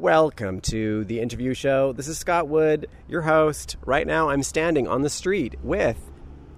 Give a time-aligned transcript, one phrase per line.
[0.00, 1.92] Welcome to the interview show.
[1.92, 3.76] This is Scott Wood, your host.
[3.84, 6.10] Right now, I'm standing on the street with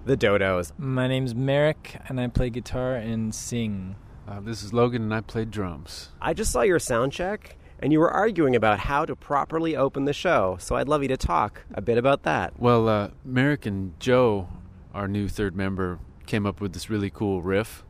[0.05, 0.71] the Dodos.
[0.77, 3.97] My name's Meric, and I play guitar and sing.
[4.25, 6.11] Uh, this is Logan, and I play drums.
[6.21, 10.05] I just saw your sound check, and you were arguing about how to properly open
[10.05, 10.55] the show.
[10.61, 12.57] So I'd love you to talk a bit about that.
[12.57, 14.47] Well, uh, Meric and Joe,
[14.93, 17.83] our new third member, came up with this really cool riff.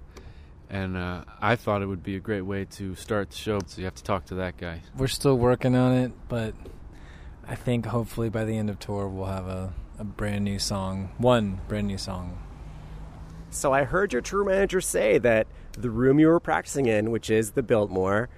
[0.73, 3.59] And uh, I thought it would be a great way to start the show.
[3.67, 4.81] So you have to talk to that guy.
[4.97, 6.55] We're still working on it, but
[7.47, 11.11] I think hopefully by the end of tour we'll have a, a brand new song.
[11.19, 12.39] One brand new song.
[13.51, 17.29] So I heard your tour manager say that the room you were practicing in, which
[17.29, 18.29] is the Biltmore,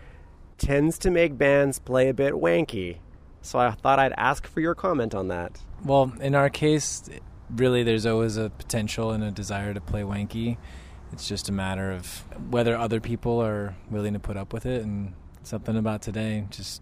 [0.57, 2.97] tends to make bands play a bit wanky.
[3.41, 5.61] So I thought I'd ask for your comment on that.
[5.85, 7.09] Well, in our case,
[7.49, 10.57] really there's always a potential and a desire to play wanky.
[11.11, 14.83] It's just a matter of whether other people are willing to put up with it,
[14.83, 16.81] and something about today just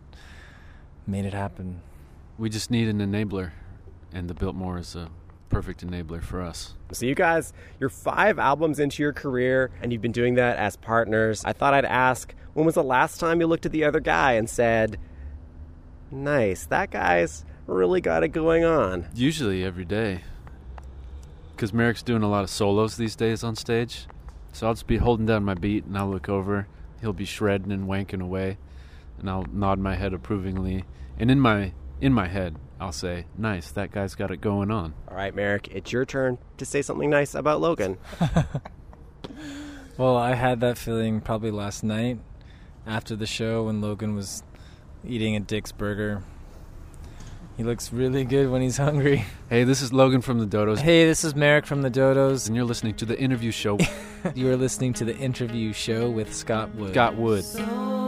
[1.06, 1.82] made it happen.
[2.38, 3.52] We just need an enabler,
[4.12, 5.10] and the Biltmore is a
[5.50, 6.74] perfect enabler for us.
[6.92, 10.76] So, you guys, you're five albums into your career, and you've been doing that as
[10.76, 11.44] partners.
[11.46, 14.34] I thought I'd ask when was the last time you looked at the other guy
[14.34, 14.98] and said,
[16.12, 19.08] Nice, that guy's really got it going on?
[19.16, 20.22] Usually every day.
[21.56, 24.06] Because Meric's doing a lot of solos these days on stage.
[24.54, 26.68] So I'll just be holding down my beat and I'll look over.
[27.02, 28.58] He'll be shredding and wanking away.
[29.20, 30.86] And I'll nod my head approvingly.
[31.18, 34.94] And in my in my head, I'll say, Nice, that guy's got it going on.
[35.10, 37.98] All right, Meric, it's your turn to say something nice about Logan.
[39.98, 42.20] well, I had that feeling probably last night
[42.86, 44.44] after the show when Logan was
[45.06, 46.24] eating a Dick's burger.
[47.58, 49.26] He looks really good when he's hungry.
[49.48, 50.80] Hey, this is Logan from the Dodos.
[50.80, 52.48] Hey, this is Meric from the Dodos.
[52.48, 53.78] And you're listening to the interview show.
[54.36, 56.94] you are listening to the interview show with Scott Wood.
[56.94, 57.44] Scott Wood.
[57.44, 58.03] So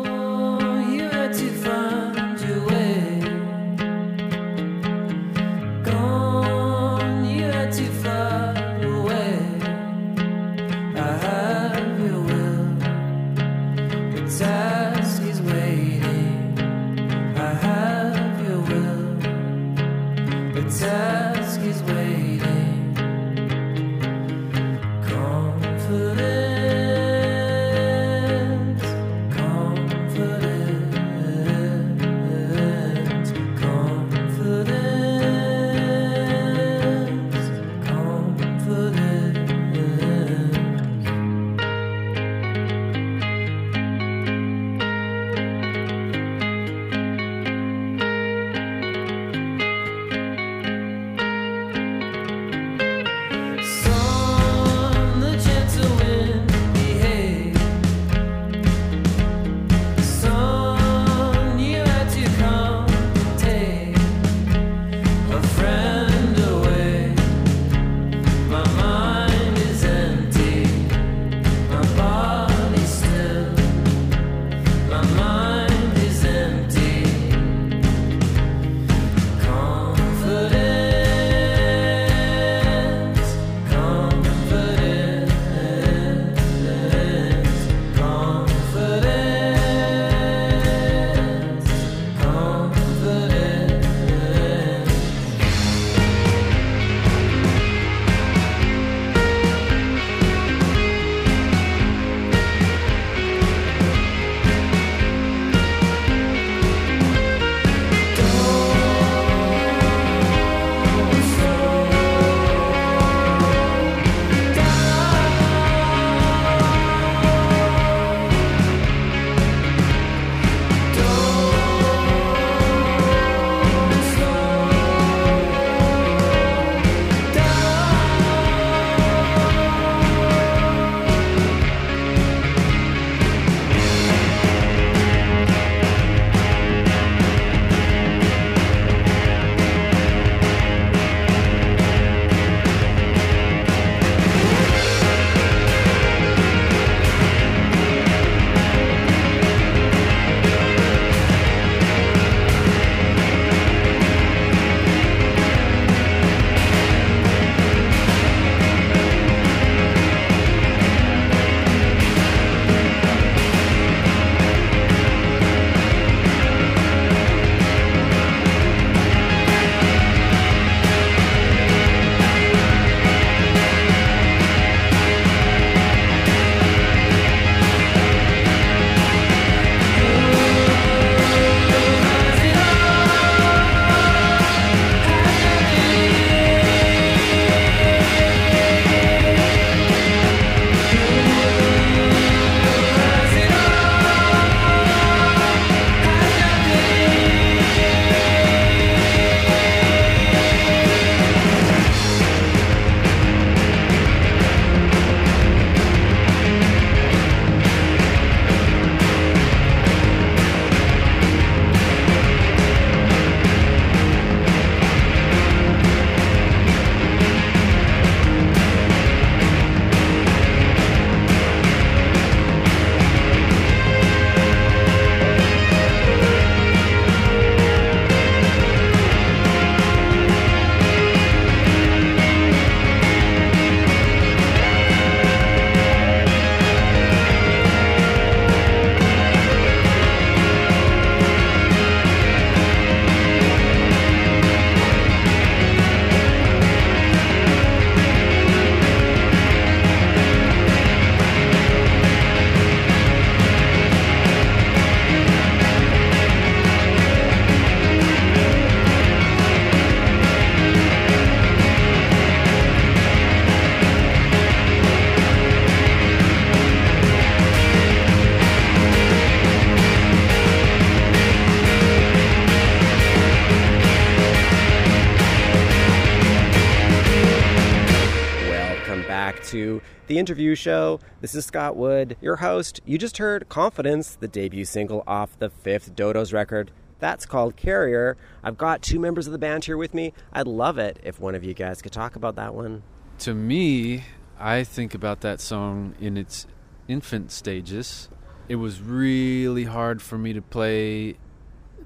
[280.07, 280.99] The Interview Show.
[281.21, 282.79] This is Scott Wood, your host.
[282.85, 286.69] You just heard Confidence, the debut single off the fifth Dodos record.
[286.99, 288.15] That's called Carrier.
[288.43, 290.13] I've got two members of the band here with me.
[290.31, 292.83] I'd love it if one of you guys could talk about that one.
[293.19, 294.03] To me,
[294.39, 296.45] I think about that song in its
[296.87, 298.07] infant stages.
[298.47, 301.15] It was really hard for me to play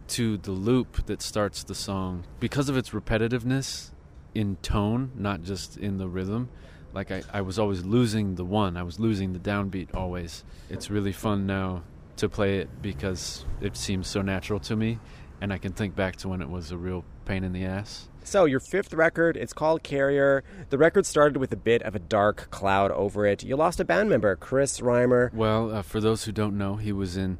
[0.10, 3.92] to the loop that starts the song because of its repetitiveness
[4.36, 6.50] in tone, not just in the rhythm.
[6.94, 10.44] Like I, I was always losing the one, I was losing the downbeat always.
[10.69, 11.83] It's really fun now
[12.18, 15.00] to play it because it seems so natural to me
[15.41, 18.07] and I can think back to when it was a real pain in the ass.
[18.24, 20.44] So, your fifth record, it's called Carrier.
[20.69, 23.44] The record started with a bit of a dark cloud over it.
[23.44, 25.33] You lost a band member, Chris Reimer.
[25.33, 27.39] Well, uh, for those who don't know, he was in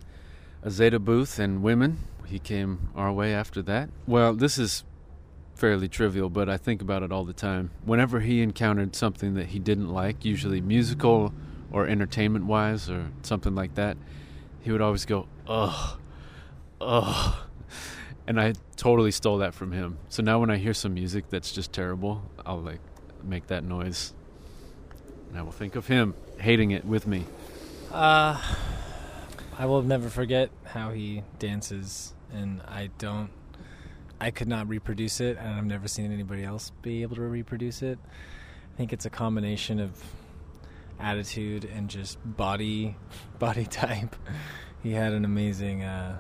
[0.64, 2.00] Azeda Booth and Women.
[2.26, 3.90] He came our way after that.
[4.08, 4.84] Well, this is
[5.60, 7.72] fairly trivial, but I think about it all the time.
[7.84, 11.34] Whenever he encountered something that he didn't like, usually musical
[11.72, 13.98] or entertainment wise or something like that,
[14.62, 16.00] he would always go, ugh,
[16.80, 17.36] ugh.
[18.26, 19.98] And I totally stole that from him.
[20.08, 22.80] So now when I hear some music that's just terrible, I'll like
[23.24, 24.14] make that noise.
[25.30, 27.26] And I will think of him hating it with me.
[27.92, 28.42] Uh,
[29.58, 33.30] I will never forget how he dances, and I don't.
[34.22, 37.82] I could not reproduce it, and I've never seen anybody else be able to reproduce
[37.82, 38.00] it.
[38.74, 39.92] I think it's a combination of
[41.00, 42.96] attitude and just body,
[43.40, 44.16] body type.
[44.84, 46.18] He had an amazing uh,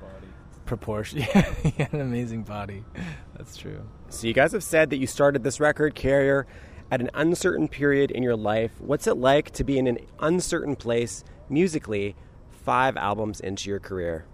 [0.00, 0.28] body
[0.66, 1.20] proportion.
[1.34, 2.84] Yeah, he had an amazing body.
[3.36, 3.88] That's true.
[4.10, 6.46] So, you guys have said that you started this record, Carrier,
[6.90, 8.72] at an uncertain period in your life.
[8.78, 12.16] What's it like to be in an uncertain place musically
[12.50, 14.26] five albums into your career?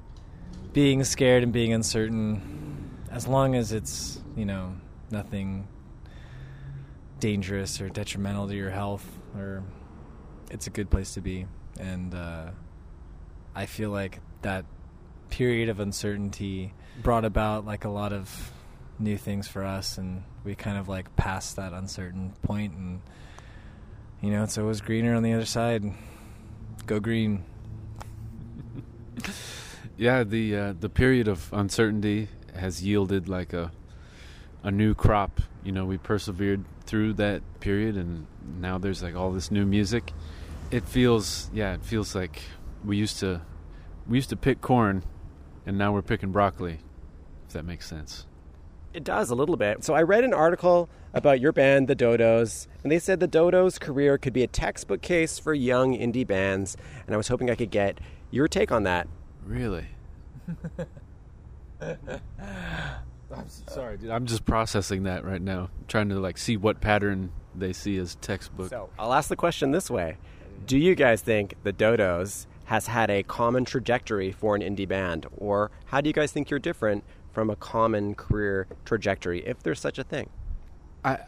[0.75, 4.75] Being scared and being uncertain, as long as it's, you know,
[5.11, 5.69] nothing
[7.21, 9.63] dangerous or detrimental to your health, or
[10.51, 11.47] it's a good place to be.
[11.79, 12.51] And uh,
[13.55, 14.67] I feel like that
[15.31, 18.53] period of uncertainty brought about like a lot of
[18.99, 23.01] new things for us, and we kind of like passed that uncertain point, and
[24.21, 25.85] you know, it's always greener on the other side.
[26.87, 27.45] Go green.
[30.05, 33.73] Yeah, the uh, the period of uncertainty has yielded like a
[34.63, 35.41] a new crop.
[35.63, 38.27] You know, we persevered through that period, and
[38.61, 40.13] now there's like all this new music.
[40.71, 42.43] It feels, yeah, it feels like
[42.85, 43.41] we used to
[44.07, 45.05] we used to pick corn,
[45.65, 46.81] and now we're picking broccoli.
[47.47, 48.27] If that makes sense.
[48.93, 49.85] It does a little bit.
[49.85, 53.81] So I read an article about your band, the Dodos, and they said the Dodos'
[53.81, 57.55] career could be a textbook case for young indie bands, and I was hoping I
[57.55, 59.09] could get your take on that.
[59.47, 59.87] Really?
[61.81, 64.11] I'm sorry, dude.
[64.11, 68.17] I'm just processing that right now, trying to like see what pattern they see as
[68.17, 68.71] textbook.
[68.71, 70.17] So I'll ask the question this way
[70.67, 75.27] Do you guys think the Dodos has had a common trajectory for an indie band,
[75.37, 79.81] or how do you guys think you're different from a common career trajectory, if there's
[79.81, 80.31] such a thing?
[81.05, 81.19] I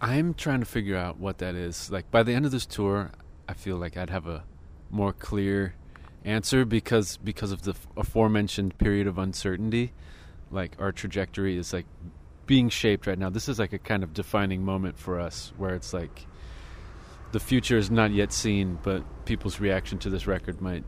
[0.00, 1.90] I'm trying to figure out what that is.
[1.90, 3.12] Like by the end of this tour,
[3.48, 4.44] I feel like I'd have a
[4.90, 5.74] more clear
[6.26, 9.92] answer because because of the aforementioned period of uncertainty.
[10.50, 11.86] Like our trajectory is like
[12.46, 13.30] being shaped right now.
[13.30, 16.26] This is like a kind of defining moment for us where it's like
[17.32, 20.84] the future is not yet seen, but people's reaction to this record might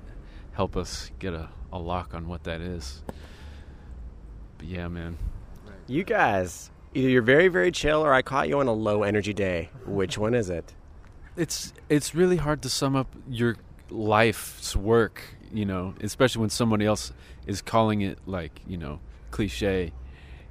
[0.52, 3.02] help us get a, a lock on what that is.
[4.58, 5.18] But yeah, man.
[5.86, 9.32] You guys, either you're very, very chill or I caught you on a low energy
[9.32, 9.70] day.
[9.86, 10.74] Which one is it?
[11.38, 13.56] it's it's really hard to sum up your
[13.90, 17.12] life's work, you know, especially when somebody else
[17.46, 19.92] is calling it like, you know, cliche.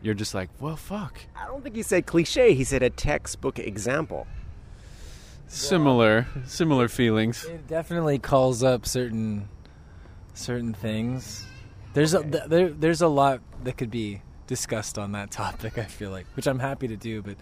[0.01, 1.19] You're just like, well, fuck.
[1.35, 4.27] I don't think he said cliche, he said a textbook example.
[5.47, 7.45] Similar, similar feelings.
[7.45, 9.47] It definitely calls up certain
[10.33, 11.45] certain things.
[11.93, 15.77] There's a there, there's a lot that could be discussed on that topic.
[15.77, 17.37] I feel like, which I'm happy to do, but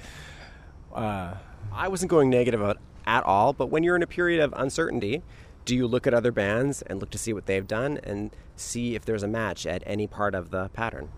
[0.93, 1.33] uh,
[1.73, 5.21] I wasn't going negative about at all, but when you're in a period of uncertainty,
[5.65, 8.95] do you look at other bands and look to see what they've done and see
[8.95, 11.09] if there's a match at any part of the pattern?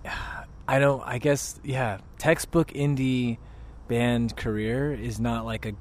[0.67, 1.01] I don't.
[1.05, 1.99] I guess yeah.
[2.17, 3.37] Textbook indie
[3.87, 5.73] band career is not like a.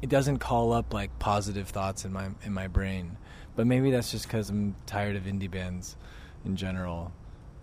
[0.00, 3.18] It doesn't call up like positive thoughts in my in my brain,
[3.54, 5.96] but maybe that's just because I'm tired of indie bands
[6.44, 7.12] in general,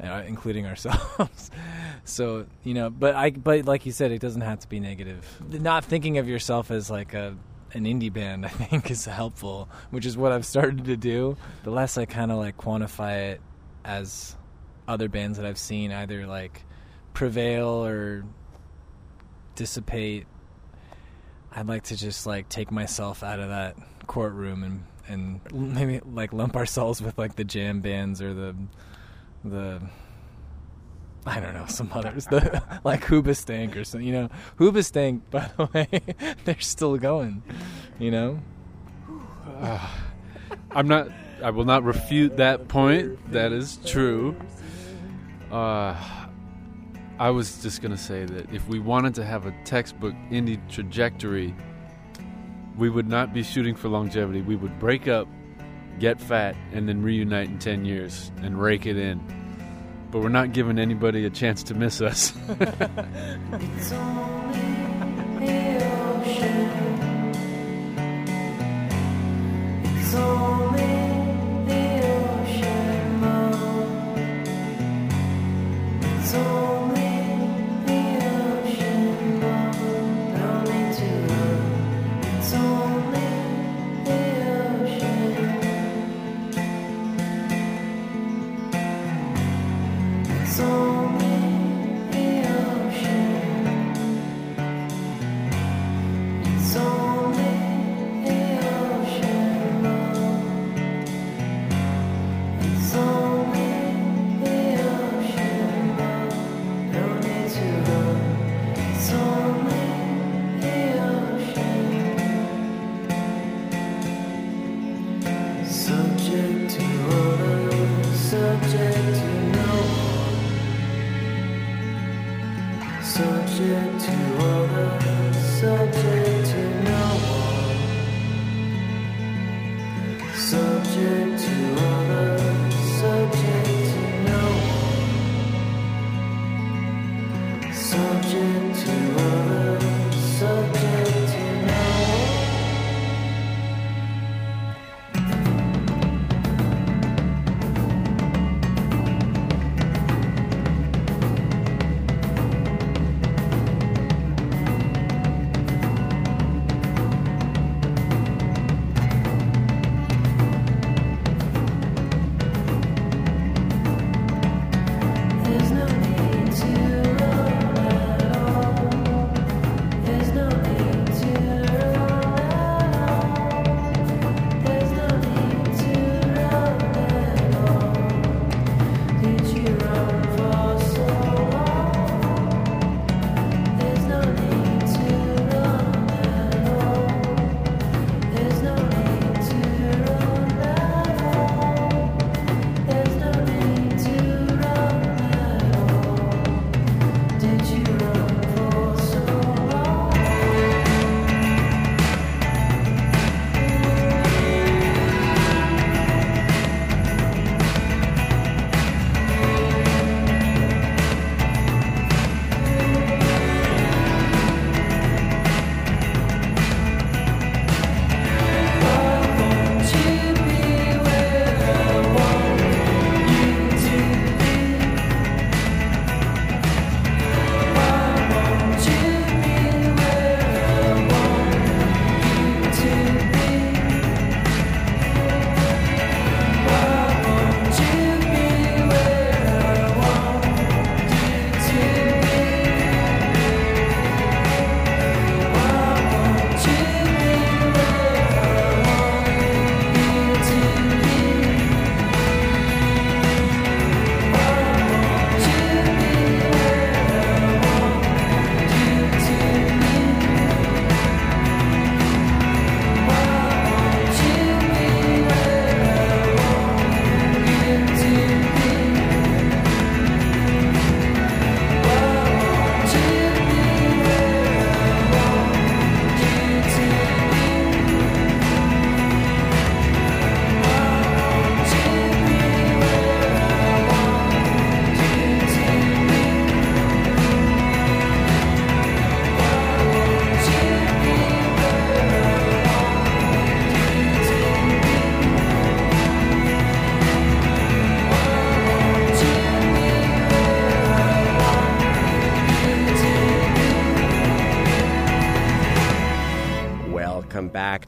[0.02, 1.52] uh, including ourselves.
[2.06, 5.26] so you know, but I but like you said, it doesn't have to be negative.
[5.50, 7.36] Not thinking of yourself as like a
[7.74, 11.38] an indie band, I think, is helpful, which is what I've started to do.
[11.64, 13.42] The less I kind of like quantify it
[13.86, 14.36] as
[14.88, 16.64] other bands that I've seen either like
[17.14, 18.26] prevail or
[19.56, 20.26] dissipate,
[21.52, 26.34] I'd like to just like take myself out of that courtroom and and maybe like
[26.34, 28.56] lump ourselves with like the jam bands or the
[29.44, 29.82] the
[31.26, 34.08] I don't know some others, the, like Hoobastank or something.
[34.08, 37.44] You know, Hoobastank, by the way, they're still going.
[38.00, 38.40] You know,
[39.60, 39.88] uh,
[40.72, 41.10] I'm not.
[41.44, 43.32] I will not refute that point.
[43.32, 44.36] That is true.
[45.52, 45.96] Uh,
[47.18, 51.56] I was just gonna say that if we wanted to have a textbook indie trajectory,
[52.78, 54.42] we would not be shooting for longevity.
[54.42, 55.28] We would break up,
[56.00, 59.39] get fat, and then reunite in ten years and rake it in
[60.12, 62.34] but we're not giving anybody a chance to miss us.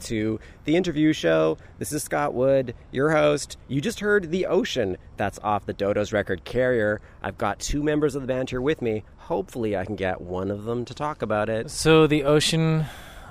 [0.01, 1.57] to the interview show.
[1.79, 3.57] This is Scott Wood, your host.
[3.67, 4.97] You just heard The Ocean.
[5.17, 7.01] That's off the Dodo's record Carrier.
[7.21, 9.03] I've got two members of the band here with me.
[9.17, 11.69] Hopefully, I can get one of them to talk about it.
[11.69, 12.85] So, The Ocean,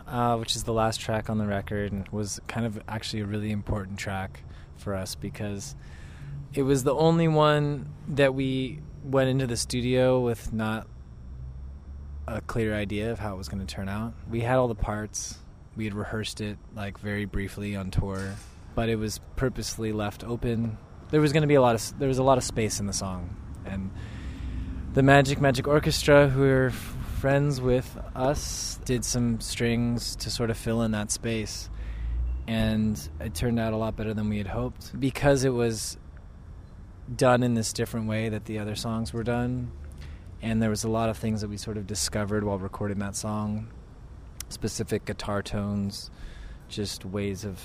[0.07, 3.51] uh, which is the last track on the record, was kind of actually a really
[3.51, 4.43] important track
[4.77, 5.75] for us because
[6.55, 10.87] it was the only one that we went into the studio with not
[12.27, 14.15] a clear idea of how it was going to turn out.
[14.31, 15.39] We had all the parts,
[15.77, 18.35] we had rehearsed it like very briefly on tour,
[18.75, 20.79] but it was purposely left open.
[21.11, 22.87] There was going to be a lot of there was a lot of space in
[22.87, 23.91] the song, and
[24.93, 30.83] the Magik*Magik Orchestra, who are friends with us, did some strings to sort of fill
[30.83, 31.71] in that space,
[32.47, 35.97] and it turned out a lot better than we had hoped because it was
[37.15, 39.71] done in this different way that the other songs were done
[40.43, 43.17] and there was a lot of things that we sort of discovered while recording that
[43.17, 43.69] song
[44.51, 46.11] specific guitar tones
[46.69, 47.61] just ways of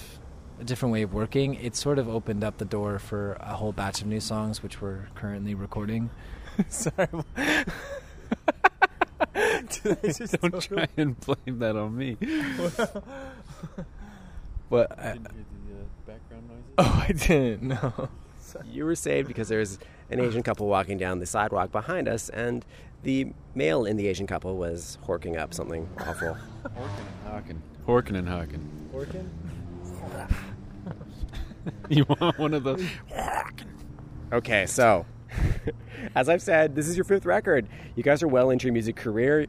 [0.59, 1.55] a different way of working.
[1.55, 4.81] It sort of opened up the door for a whole batch of new songs which
[4.81, 6.09] we're currently recording.
[6.69, 7.07] Sorry.
[9.83, 12.17] Don't try and blame that on me.
[14.69, 15.17] but I,
[16.07, 16.73] background noises?
[16.77, 17.67] oh i didn't.
[17.67, 18.09] Know
[18.71, 19.77] You were saved because there's
[20.09, 22.65] an Asian couple walking down the sidewalk behind us, and
[23.03, 26.37] the male in the Asian couple was horking up something awful.
[26.65, 27.61] Horking and hawking.
[27.87, 28.89] Horkin and Hawking.
[28.93, 29.29] Horking?
[31.89, 32.83] You want one of those?
[34.33, 35.05] Okay, so
[36.15, 37.67] as I've said, this is your fifth record.
[37.95, 39.45] You guys are well into your music career.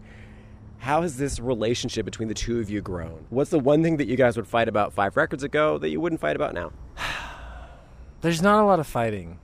[0.78, 3.24] How has this relationship between the two of you grown?
[3.30, 6.00] What's the one thing that you guys would fight about five records ago that you
[6.00, 6.72] wouldn't fight about now?
[8.20, 9.38] there's not a lot of fighting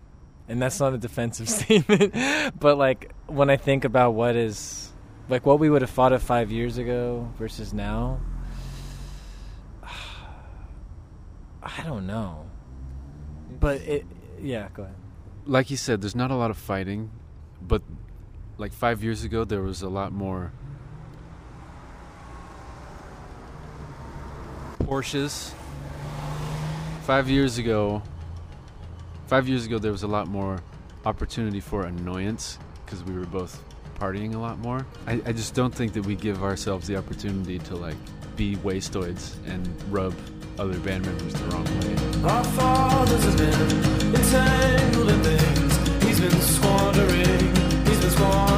[0.49, 2.15] and that's not a defensive statement
[2.59, 4.93] but like when i think about what is
[5.29, 8.21] like what we would have fought it five years ago versus now
[11.63, 12.47] i don't know
[13.61, 14.05] but it
[14.41, 14.97] yeah go ahead
[15.45, 17.11] Like you said, there's not a lot of fighting,
[17.61, 17.83] but
[18.59, 20.53] like five years ago, there was a lot more
[24.85, 25.53] Porsches.
[27.03, 28.03] Five years ago,
[29.27, 30.61] five years ago, there was a lot more
[31.05, 33.63] opportunity for annoyance because we were both
[33.99, 34.87] partying a lot more.
[35.07, 37.97] I, I just don't think that we give ourselves the opportunity to like
[38.37, 40.15] be wastoids and rub
[40.59, 42.29] other band members the wrong way.
[42.29, 46.05] Our fathers have been entangled in things.
[46.05, 48.52] He's been squandering, he's been squandering,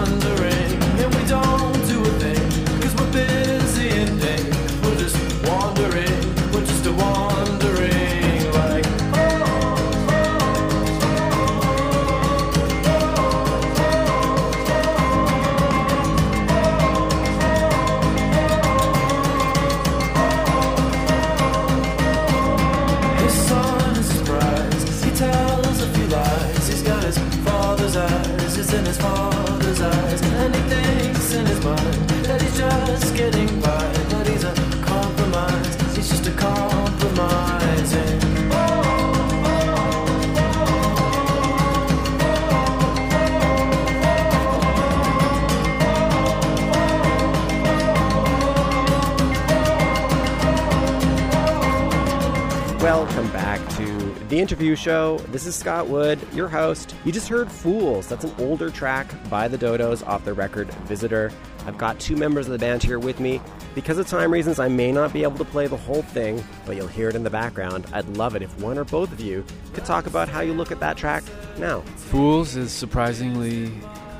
[54.70, 55.18] the show.
[55.28, 56.94] This is Scott Wood, your host.
[57.04, 58.06] You just heard Fools.
[58.08, 61.30] That's an older track by the Dodos off their record Visiter.
[61.66, 63.42] I've got two members of the band here with me.
[63.74, 66.76] Because of time reasons, I may not be able to play the whole thing, but
[66.76, 67.86] you'll hear it in the background.
[67.92, 70.72] I'd love it if one or both of you could talk about how you look
[70.72, 71.24] at that track
[71.58, 71.80] now.
[71.96, 73.70] Fools is surprisingly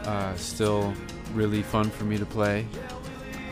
[0.05, 0.93] uh, still
[1.33, 2.67] really fun for me to play.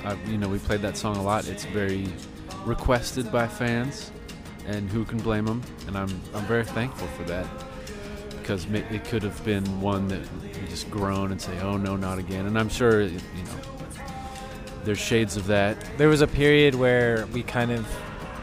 [0.04, 1.48] Uh, you know, we played that song a lot.
[1.48, 2.06] It's very
[2.66, 4.10] requested by fans,
[4.66, 5.62] and who can blame them?
[5.86, 7.46] And I'm I'm very thankful for that
[8.38, 12.18] because it could have been one that we just groan and say, "Oh no, not
[12.18, 13.10] again." And I'm sure you
[13.44, 13.58] know
[14.84, 15.76] there's shades of that.
[15.96, 17.86] there was a period where we kind of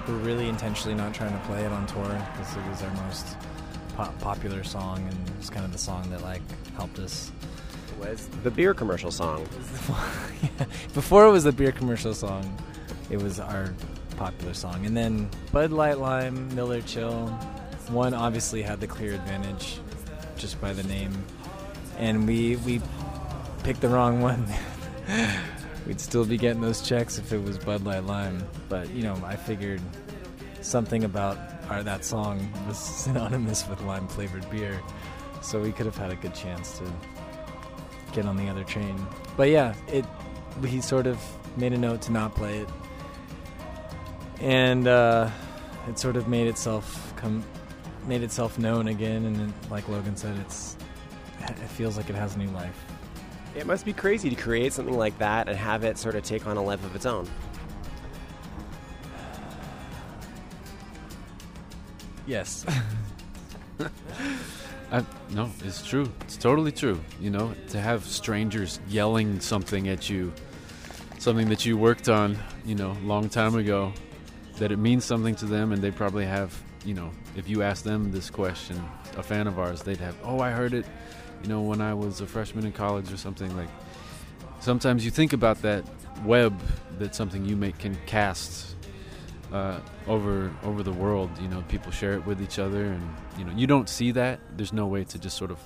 [0.07, 3.27] were really intentionally not trying to play it on tour because it was our most
[3.95, 6.41] po- popular song and it was kind of the song that like
[6.75, 7.31] helped us
[7.99, 9.45] Was the beer commercial song.
[10.41, 10.65] Yeah.
[10.93, 12.57] Before it was the beer commercial song,
[13.09, 13.73] it was our
[14.19, 14.85] popular song.
[14.85, 17.27] And then Bud Light Lime, Miller Chill,
[17.87, 19.79] one obviously had the clear advantage
[20.35, 21.13] just by the name.
[21.97, 22.81] And we we
[23.63, 24.45] picked the wrong one.
[25.87, 28.45] We'd still be getting those checks if it was Bud Light Lime.
[28.67, 29.81] But, you know, I figured
[30.61, 31.37] something about
[31.69, 34.79] our, that song was synonymous with lime flavored beer.
[35.41, 36.91] So we could have had a good chance to
[38.11, 38.99] get on the other train.
[39.37, 40.05] But yeah, it
[40.65, 41.17] he sort of
[41.57, 42.69] made a note to not play it,
[44.41, 45.29] and uh,
[45.87, 47.43] it sort of made itself come
[48.07, 50.77] made itself known again and like logan said it's
[51.41, 52.85] it feels like it has a new life.
[53.55, 56.45] It must be crazy to create something like that and have it sort of take
[56.45, 57.27] on a life of its own.
[62.27, 62.65] Yes.
[64.91, 66.11] I, no it's true.
[66.21, 66.99] It's totally true.
[67.19, 70.31] You know to have strangers yelling something at you
[71.17, 73.91] something that you worked on you know long time ago
[74.59, 77.83] that it means something to them, and they probably have, you know, if you ask
[77.83, 78.81] them this question,
[79.17, 80.85] a fan of ours, they'd have, oh, I heard it,
[81.41, 83.55] you know, when I was a freshman in college or something.
[83.55, 83.69] Like,
[84.59, 85.83] sometimes you think about that
[86.25, 86.59] web
[86.99, 88.75] that something you make can cast
[89.53, 91.29] uh, over over the world.
[91.41, 94.39] You know, people share it with each other, and you know, you don't see that.
[94.55, 95.59] There's no way to just sort of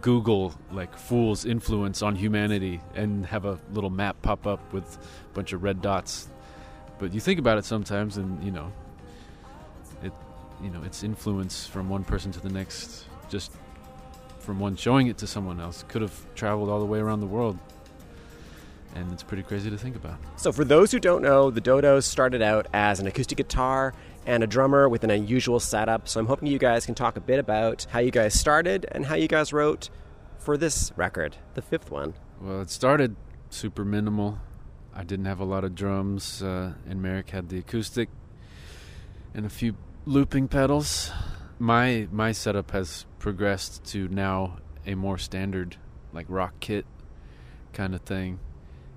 [0.00, 5.34] Google like fool's influence on humanity and have a little map pop up with a
[5.34, 6.28] bunch of red dots.
[7.00, 8.70] But you think about it sometimes, and you know,
[10.02, 10.12] it
[10.62, 13.52] you know, its influence from one person to the next, just
[14.38, 17.26] from one showing it to someone else, could have traveled all the way around the
[17.26, 17.58] world.
[18.94, 20.18] And it's pretty crazy to think about.
[20.36, 23.94] So, for those who don't know, the Dodos started out as an acoustic guitar
[24.26, 26.08] and a drummer with an unusual setup.
[26.08, 29.06] So, I'm hoping you guys can talk a bit about how you guys started and
[29.06, 29.90] how you guys wrote
[30.38, 32.14] for this record, the fifth one.
[32.40, 33.14] Well, it started
[33.48, 34.38] super minimal.
[34.94, 38.08] I didn't have a lot of drums, uh, and Meric had the acoustic
[39.34, 41.10] and a few looping pedals.
[41.58, 45.76] My my setup has progressed to now a more standard,
[46.12, 46.86] like rock kit
[47.72, 48.40] kind of thing,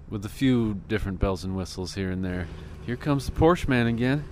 [0.10, 2.48] with a few different bells and whistles here and there.
[2.86, 4.24] Here comes the Porsche man again.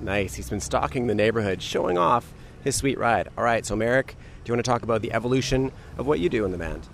[0.00, 0.34] Nice.
[0.34, 3.28] He's been stalking the neighborhood, showing off his sweet ride.
[3.38, 6.28] All right, so Meric, do you want to talk about the evolution of what you
[6.28, 6.88] do in the band?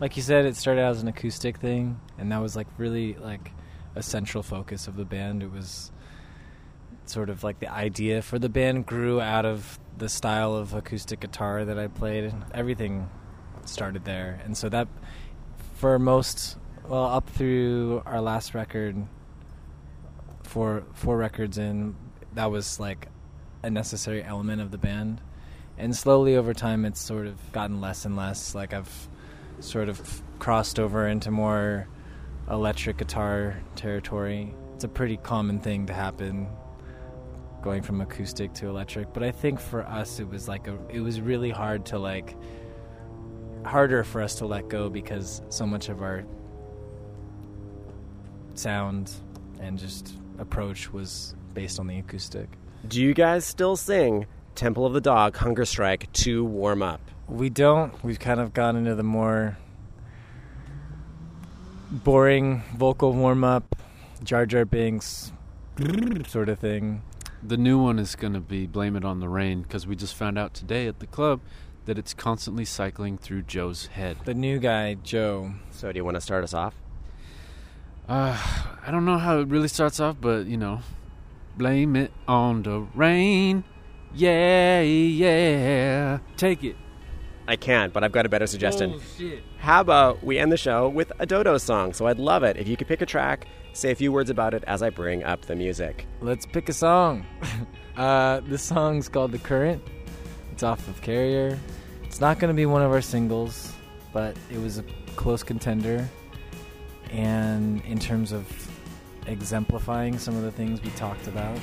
[0.00, 3.14] Like you said, it started out as an acoustic thing, and that was like really
[3.14, 3.52] like
[3.94, 5.42] a central focus of the band.
[5.42, 5.90] It was
[7.06, 11.20] sort of like the idea for the band grew out of the style of acoustic
[11.20, 12.24] guitar that I played.
[12.24, 13.08] And everything
[13.64, 14.88] started there, and so that
[15.74, 16.56] for most,
[16.88, 18.96] well, up through our last record,
[20.42, 21.96] four four records in,
[22.34, 23.08] that was like
[23.62, 25.22] a necessary element of the band.
[25.78, 28.54] And slowly over time, it's sort of gotten less and less.
[28.54, 29.08] Like I've
[29.60, 31.88] sort of crossed over into more
[32.50, 34.54] electric guitar territory.
[34.74, 36.48] It's a pretty common thing to happen
[37.62, 41.00] going from acoustic to electric, but I think for us it was like a it
[41.00, 42.36] was really hard to like
[43.64, 46.24] harder for us to let go because so much of our
[48.54, 49.12] sound
[49.60, 52.48] and just approach was based on the acoustic.
[52.86, 57.05] Do you guys still sing Temple of the Dog Hunger Strike to warm up?
[57.28, 58.02] We don't.
[58.04, 59.58] We've kind of gone into the more
[61.90, 63.76] boring vocal warm up,
[64.22, 65.32] Jar Jar Binks
[66.26, 67.02] sort of thing.
[67.42, 70.14] The new one is going to be Blame It on the Rain because we just
[70.14, 71.40] found out today at the club
[71.84, 74.16] that it's constantly cycling through Joe's head.
[74.24, 75.52] The new guy, Joe.
[75.70, 76.74] So, do you want to start us off?
[78.08, 78.36] Uh,
[78.84, 80.80] I don't know how it really starts off, but you know,
[81.56, 83.64] blame it on the rain.
[84.14, 86.18] Yeah, yeah.
[86.36, 86.76] Take it.
[87.48, 88.94] I can't, but I've got a better suggestion.
[88.96, 89.42] Oh, shit.
[89.58, 91.92] How about we end the show with a Dodo song?
[91.92, 94.54] So, I'd love it if you could pick a track, say a few words about
[94.54, 96.06] it as I bring up the music.
[96.20, 97.24] Let's pick a song.
[97.96, 99.82] uh, this song's called The Current.
[100.52, 101.58] It's off of Carrier.
[102.04, 103.72] It's not going to be one of our singles,
[104.12, 104.84] but it was a
[105.16, 106.08] close contender.
[107.10, 108.46] And in terms of
[109.26, 111.58] exemplifying some of the things we talked about,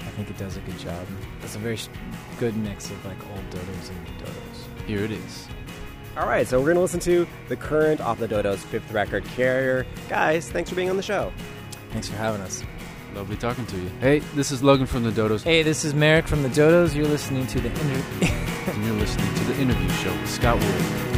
[0.00, 1.06] I think it does a good job.
[1.42, 1.78] It's a very
[2.38, 4.47] good mix of like old dodos and new dodos.
[4.88, 5.46] Here it is.
[6.16, 9.22] All right, so we're going to listen to the current Off the Dodo's fifth record,
[9.36, 9.86] Carrier.
[10.08, 11.30] Guys, thanks for being on the show.
[11.90, 12.64] Thanks for having us.
[13.14, 13.90] Lovely talking to you.
[14.00, 15.42] Hey, this is Logan from the Dodos.
[15.42, 16.94] Hey, this is Meric from the Dodos.
[16.94, 18.28] You're listening to the interview.
[18.72, 21.08] and you're listening to the interview show with Scott Wood.